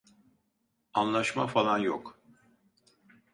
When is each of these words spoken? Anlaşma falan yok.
Anlaşma 0.93 1.47
falan 1.47 1.77
yok. 1.77 2.19